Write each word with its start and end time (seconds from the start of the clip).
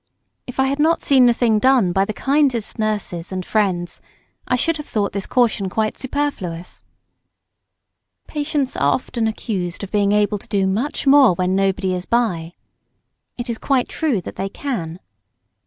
If 0.47 0.59
I 0.59 0.65
had 0.65 0.79
not 0.79 1.03
seen 1.03 1.27
the 1.27 1.31
thing 1.33 1.59
done 1.59 1.91
by 1.91 2.05
the 2.05 2.11
kindest 2.13 2.79
nurses 2.79 3.31
and 3.31 3.45
friends, 3.45 4.01
I 4.47 4.55
should 4.55 4.77
have 4.77 4.87
thought 4.87 5.11
this 5.11 5.27
caution 5.27 5.69
quite 5.69 5.95
superfluous. 5.95 6.77
[Sidenote: 6.77 8.27
Patients 8.27 8.51
dread 8.51 8.71
surprise.] 8.71 8.73
Patients 8.73 8.77
are 8.77 8.93
often 8.95 9.27
accused 9.27 9.83
of 9.83 9.91
being 9.91 10.11
able 10.13 10.39
to 10.39 10.47
"do 10.47 10.65
much 10.65 11.05
more 11.05 11.35
when 11.35 11.53
nobody 11.55 11.93
is 11.93 12.07
by." 12.07 12.53
It 13.37 13.47
is 13.47 13.59
quite 13.59 13.89
true 13.89 14.21
that 14.21 14.37
they 14.37 14.49
can. 14.49 14.99